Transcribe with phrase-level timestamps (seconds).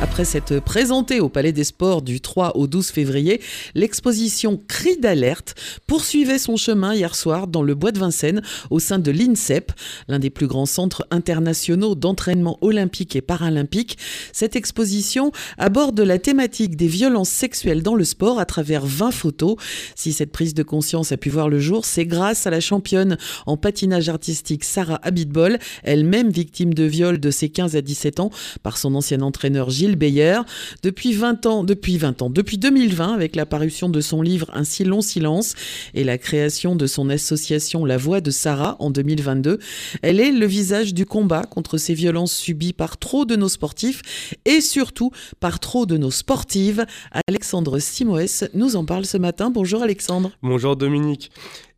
[0.00, 3.40] Après s'être présentée au Palais des Sports du 3 au 12 février,
[3.74, 5.56] l'exposition Cri d'alerte
[5.88, 9.72] poursuivait son chemin hier soir dans le bois de Vincennes au sein de l'INSEP,
[10.06, 13.98] l'un des plus grands centres internationaux d'entraînement olympique et paralympique.
[14.32, 19.56] Cette exposition aborde la thématique des violences sexuelles dans le sport à travers 20 photos.
[19.96, 23.18] Si cette prise de conscience a pu voir le jour, c'est grâce à la championne
[23.46, 28.30] en patinage artistique Sarah Abitbol, elle-même victime de viol de ses 15 à 17 ans
[28.62, 30.40] par son ancien entraîneur Gilles Beyer.
[30.82, 34.64] Depuis 20 ans, depuis 20 ans, depuis 2020, avec la parution de son livre Un
[34.64, 35.54] si long silence
[35.94, 39.58] et la création de son association La Voix de Sarah en 2022,
[40.02, 44.36] elle est le visage du combat contre ces violences subies par trop de nos sportifs
[44.44, 46.84] et surtout par trop de nos sportives.
[47.28, 49.50] Alexandre Simoes nous en parle ce matin.
[49.50, 50.32] Bonjour Alexandre.
[50.42, 51.30] Bonjour Dominique.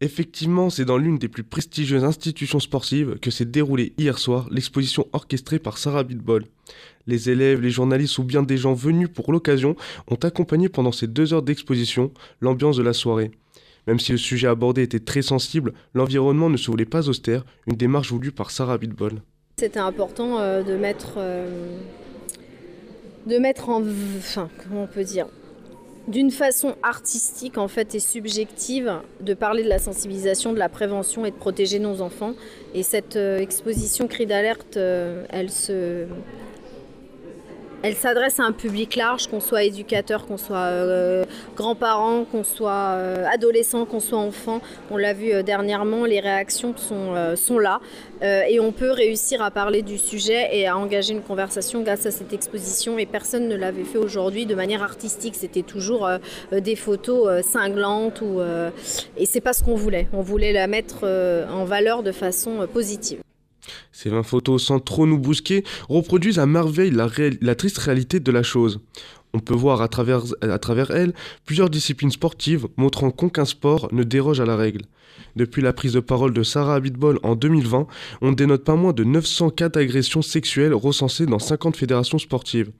[0.02, 5.06] Effectivement, c'est dans l'une des plus prestigieuses institutions sportives que s'est déroulée hier soir l'exposition
[5.12, 6.46] orchestrée par Sarah Bitbol.
[7.06, 9.76] Les élèves, les journalistes ou bien des gens venus pour l'occasion
[10.08, 13.30] ont accompagné pendant ces deux heures d'exposition l'ambiance de la soirée.
[13.86, 17.76] Même si le sujet abordé était très sensible, l'environnement ne se voulait pas austère, une
[17.76, 19.20] démarche voulue par Sarah Bitbol.
[19.58, 21.76] C'était important euh, de mettre, euh,
[23.26, 23.82] de mettre en,
[24.16, 25.26] enfin, comment on peut dire,
[26.08, 31.24] d'une façon artistique en fait et subjective de parler de la sensibilisation, de la prévention
[31.24, 32.34] et de protéger nos enfants.
[32.74, 36.06] Et cette euh, exposition Cri d'alerte, elle se
[37.82, 41.24] elle s'adresse à un public large, qu'on soit éducateur, qu'on soit euh,
[41.56, 44.60] grands-parents, qu'on soit euh, adolescent, qu'on soit enfant.
[44.90, 47.80] On l'a vu euh, dernièrement, les réactions sont, sont là.
[48.22, 52.10] et on peut réussir à parler du sujet et à engager une conversation grâce à
[52.10, 52.98] cette exposition.
[52.98, 55.34] Et personne ne l'avait fait aujourd'hui de manière artistique.
[55.34, 56.08] C'était toujours
[56.52, 58.20] des photos cinglantes.
[58.20, 58.40] Ou,
[59.16, 60.08] et c'est pas ce qu'on voulait.
[60.12, 61.04] On voulait la mettre
[61.50, 63.20] en valeur de façon positive.
[63.92, 68.42] Ces 20 photos, sans trop nous bousquer, reproduisent à merveille la, triste réalité de la
[68.42, 68.80] chose.
[69.32, 71.14] On peut voir à travers, elles
[71.44, 74.82] plusieurs disciplines sportives montrant qu'aucun sport ne déroge à la règle.
[75.36, 77.86] Depuis la prise de parole de Sarah Abitbol en 2020,
[78.20, 82.72] on dénote pas moins de 900 cas d'agressions sexuelles recensées dans 50 fédérations sportives.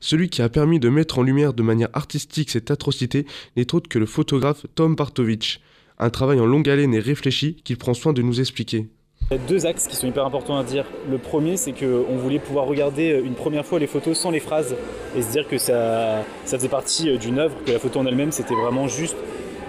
[0.00, 3.26] Celui qui a permis de mettre en lumière de manière artistique cette atrocité
[3.56, 5.60] n'est autre que le photographe Tom Bartovich.
[5.98, 8.88] Un travail en longue haleine et réfléchi qu'il prend soin de nous expliquer.
[9.30, 10.86] Il y a deux axes qui sont hyper importants à dire.
[11.10, 14.74] Le premier, c'est qu'on voulait pouvoir regarder une première fois les photos sans les phrases
[15.14, 18.06] et se dire que ça, ça faisait partie euh, d'une œuvre, que la photo en
[18.06, 19.18] elle-même, c'était vraiment juste,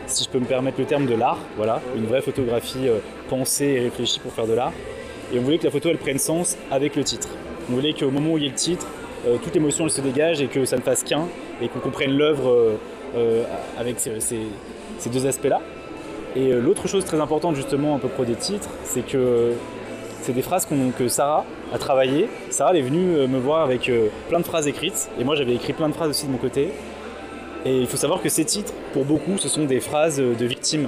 [0.08, 1.40] si je peux me permettre le terme, de l'art.
[1.58, 4.72] Voilà, une vraie photographie euh, pensée et réfléchie pour faire de l'art.
[5.34, 7.28] Et on voulait que la photo, elle prenne sens avec le titre.
[7.70, 8.88] On voulait qu'au moment où il y ait le titre,
[9.28, 11.28] euh, toute émotion elle se dégage et que ça ne fasse qu'un
[11.62, 12.78] et qu'on comprenne l'œuvre
[13.78, 15.60] avec ces deux aspects-là.
[16.36, 19.54] Et euh, l'autre chose très importante justement à peu près des titres, c'est que
[20.22, 20.68] c'est des phrases
[20.98, 22.30] que Sarah a travaillées.
[22.50, 25.56] Sarah est venue euh, me voir avec euh, plein de phrases écrites, et moi j'avais
[25.56, 26.70] écrit plein de phrases aussi de mon côté.
[27.66, 30.88] Et il faut savoir que ces titres, pour beaucoup, ce sont des phrases de victimes.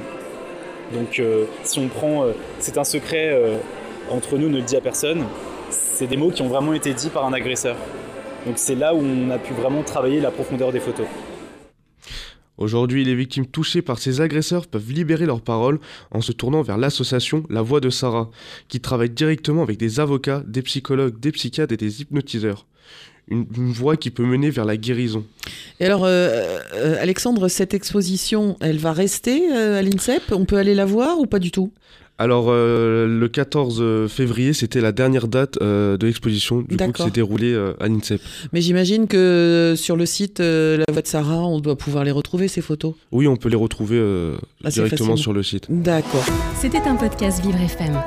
[0.93, 1.21] Donc
[1.63, 2.25] si on prend
[2.59, 3.37] c'est un secret
[4.09, 5.25] entre nous, ne le dit à personne,
[5.69, 7.75] c'est des mots qui ont vraiment été dits par un agresseur.
[8.45, 11.07] Donc c'est là où on a pu vraiment travailler la profondeur des photos.
[12.61, 15.79] Aujourd'hui, les victimes touchées par ces agresseurs peuvent libérer leurs paroles
[16.11, 18.29] en se tournant vers l'association La Voix de Sarah,
[18.67, 22.67] qui travaille directement avec des avocats, des psychologues, des psychiatres et des hypnotiseurs.
[23.29, 25.25] Une, voie qui peut mener vers la guérison.
[25.79, 30.21] Et alors, euh, euh, Alexandre, cette exposition, elle va rester euh, à l'INSEP?
[30.31, 31.71] On peut aller la voir ou pas du tout?
[32.21, 37.01] Alors, euh, le 14 février, c'était la dernière date euh, de l'exposition, du coup, qui
[37.01, 38.21] s'est déroulée euh, à l'INSEP.
[38.53, 42.47] Mais j'imagine que sur le site La Voix de Sarah, on doit pouvoir les retrouver,
[42.47, 43.99] ces photos Oui, on peut les retrouver
[44.63, 45.65] directement sur le site.
[45.69, 46.25] D'accord.
[46.55, 47.99] C'était un podcast Vivre FM.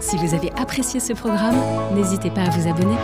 [0.00, 1.56] Si vous avez apprécié ce programme,
[1.94, 2.96] n'hésitez pas à vous abonner.